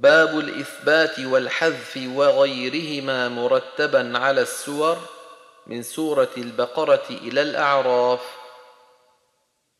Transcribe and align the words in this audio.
باب 0.00 0.38
الإثبات 0.38 1.18
والحذف 1.18 2.00
وغيرهما 2.14 3.28
مرتبا 3.28 4.18
على 4.18 4.40
السور 4.40 4.98
من 5.66 5.82
سورة 5.82 6.28
البقرة 6.36 7.06
إلى 7.10 7.42
الأعراف. 7.42 8.20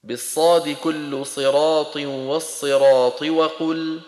بالصاد 0.04 0.76
كل 0.84 1.26
صراط 1.26 1.96
والصراط 1.96 3.22
وقل 3.22 4.00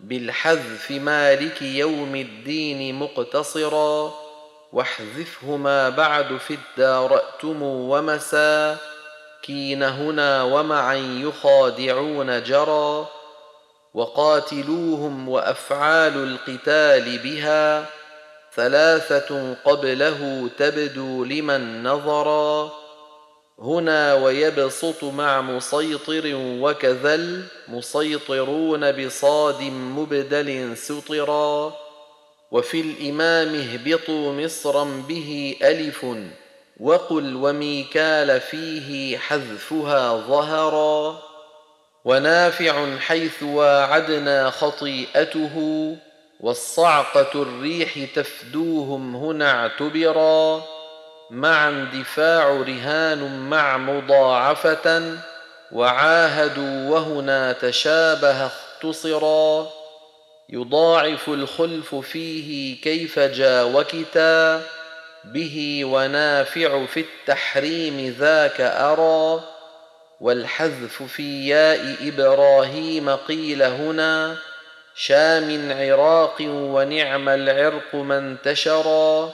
بالحذف 0.00 0.90
مالك 0.90 1.62
يوم 1.62 2.16
الدين 2.16 2.94
مقتصرا 2.94 4.14
واحذفهما 4.72 5.88
بعد 5.88 6.36
في 6.36 6.54
الدارأتم 6.54 7.62
ومسا 7.62 8.76
كين 9.42 9.82
هنا 9.82 10.42
ومعا 10.42 10.94
يخادعون 10.94 12.42
جرى 12.42 13.06
وقاتلوهم 13.94 15.28
وأفعال 15.28 16.16
القتال 16.16 17.18
بها 17.18 17.86
ثلاثة 18.56 19.54
قبله 19.64 20.50
تبدو 20.58 21.24
لمن 21.24 21.82
نظرا 21.82 22.72
هنا 23.58 24.14
ويبسط 24.14 25.04
مع 25.04 25.40
مسيطر 25.40 26.22
وكذا 26.34 27.14
المسيطرون 27.14 28.92
بصاد 28.92 29.62
مبدل 29.62 30.76
سطرا 30.76 31.74
وفي 32.50 32.80
الإمام 32.80 33.54
اهبطوا 33.54 34.32
مصرا 34.32 34.84
به 34.84 35.56
ألف 35.62 36.06
وقل 36.80 37.36
وميكال 37.36 38.40
فيه 38.40 39.18
حذفها 39.18 40.12
ظهرا 40.16 41.27
ونافع 42.08 42.98
حيث 42.98 43.42
واعدنا 43.42 44.50
خطيئته 44.50 45.96
والصعقة 46.40 47.42
الريح 47.42 47.98
تفدوهم 48.14 49.16
هنا 49.16 49.50
اعتبرا 49.50 50.62
مع 51.30 51.68
اندفاع 51.68 52.48
رهان 52.48 53.48
مع 53.50 53.76
مضاعفة 53.76 55.18
وعاهدوا 55.72 56.90
وهنا 56.90 57.52
تشابه 57.52 58.46
اختصرا. 58.46 59.68
يضاعف 60.48 61.28
الخلف 61.28 61.94
فيه 61.94 62.80
كيف 62.80 63.18
جا 63.18 63.62
وكتا 63.62 64.62
به 65.24 65.82
ونافع 65.84 66.86
في 66.86 67.00
التحريم 67.00 68.16
ذاك 68.18 68.60
أرى 68.60 69.57
والحذف 70.20 71.02
في 71.02 71.48
ياء 71.48 71.96
إبراهيم 72.08 73.10
قيل 73.10 73.62
هنا 73.62 74.36
شام 74.94 75.72
عراق 75.72 76.36
ونعم 76.40 77.28
العرق 77.28 77.94
ما 77.94 78.18
انتشرا 78.18 79.32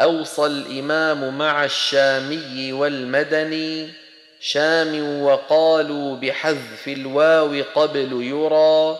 أوصى 0.00 0.46
الإمام 0.46 1.38
مع 1.38 1.64
الشامي 1.64 2.72
والمدني 2.72 3.92
شام 4.40 5.22
وقالوا 5.22 6.16
بحذف 6.16 6.88
الواو 6.88 7.62
قبل 7.74 8.22
يرى 8.22 8.98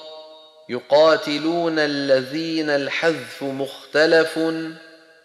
يقاتلون 0.68 1.78
الذين 1.78 2.70
الحذف 2.70 3.42
مختلف 3.42 4.38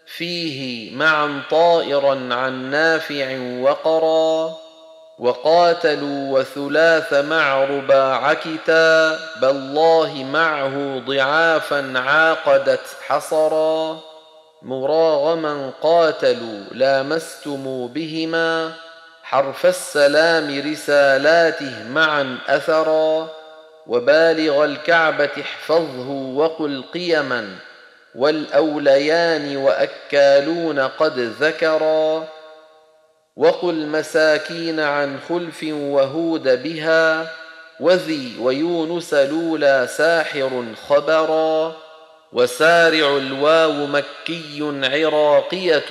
فيه 0.06 0.90
معا 0.96 1.42
طائرا 1.50 2.34
عن 2.34 2.70
نافع 2.70 3.38
وقرا. 3.60 4.67
وقاتلوا 5.18 6.38
وثلاث 6.38 7.12
مع 7.14 7.64
رباع 7.64 8.34
كتاب 8.34 9.18
الله 9.42 10.24
معه 10.32 10.98
ضعافا 11.06 11.92
عاقدت 11.96 12.80
حصرا. 13.06 14.00
مراغما 14.62 15.70
قاتلوا 15.82 16.60
لامستم 16.72 17.86
بهما. 17.86 18.72
حرف 19.22 19.66
السلام 19.66 20.72
رسالاته 20.72 21.84
معا 21.90 22.38
أثرا. 22.48 23.28
وبالغ 23.86 24.64
الكعبة 24.64 25.30
احفظه 25.40 26.10
وقل 26.10 26.84
قيما. 26.94 27.48
والأوليان 28.14 29.56
وأكالون 29.56 30.80
قد 30.80 31.18
ذكرا. 31.18 32.37
وقل 33.38 33.86
مساكين 33.86 34.80
عن 34.80 35.18
خلف 35.28 35.64
وهود 35.70 36.62
بها 36.62 37.30
وذي 37.80 38.32
ويونس 38.40 39.14
لولا 39.14 39.86
ساحر 39.86 40.64
خبرا 40.88 41.76
وسارع 42.32 43.16
الواو 43.16 43.86
مكي 43.86 44.80
عراقيه 44.82 45.84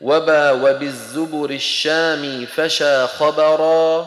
وبا 0.00 0.50
وبالزبر 0.50 1.50
الشام 1.50 2.46
فشى 2.46 3.06
خبرا 3.06 4.06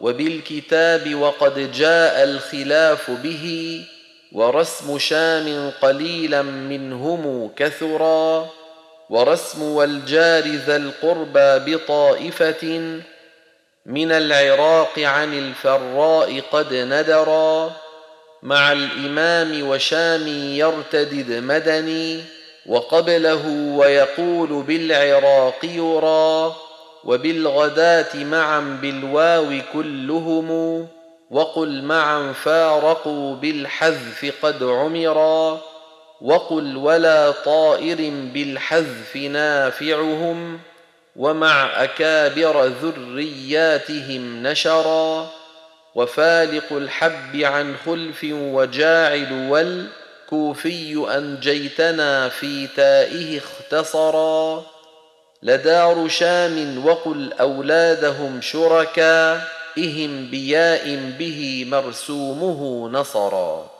وبالكتاب 0.00 1.14
وقد 1.14 1.72
جاء 1.72 2.24
الخلاف 2.24 3.10
به 3.10 3.84
ورسم 4.32 4.98
شام 4.98 5.70
قليلا 5.82 6.42
منهم 6.42 7.50
كثرا 7.56 8.48
ورسم 9.10 9.62
والجار 9.62 10.44
ذا 10.44 10.76
القربى 10.76 11.74
بطائفة 11.74 12.64
من 13.86 14.12
العراق 14.12 14.98
عن 14.98 15.38
الفراء 15.38 16.40
قد 16.52 16.74
ندرا 16.74 17.72
مع 18.42 18.72
الإمام 18.72 19.68
وشام 19.68 20.28
يرتدد 20.56 21.32
مدني 21.32 22.20
وقبله 22.66 23.48
ويقول 23.76 24.62
بالعراق 24.62 25.64
يرى 25.64 26.54
وبالغداة 27.04 28.16
معا 28.16 28.78
بالواو 28.82 29.60
كلهم 29.72 30.48
وقل 31.30 31.82
معا 31.82 32.32
فارقوا 32.32 33.34
بالحذف 33.34 34.32
قد 34.42 34.62
عمرا. 34.62 35.60
وقل 36.20 36.76
ولا 36.76 37.30
طائر 37.30 38.10
بالحذف 38.34 39.16
نافعهم 39.16 40.60
ومع 41.16 41.84
اكابر 41.84 42.66
ذرياتهم 42.66 44.42
نشرا 44.46 45.30
وفالق 45.94 46.72
الحب 46.72 47.36
عن 47.36 47.76
خلف 47.86 48.26
وجاعل 48.30 49.48
والكوفي 49.50 51.06
انجيتنا 51.16 52.28
في 52.28 52.66
تائه 52.66 53.38
اختصرا 53.38 54.64
لدار 55.42 56.08
شام 56.08 56.86
وقل 56.86 57.32
اولادهم 57.32 58.40
شركا 58.40 59.34
إهم 59.78 60.26
بياء 60.30 61.12
به 61.18 61.66
مرسومه 61.68 62.88
نصرا 62.88 63.77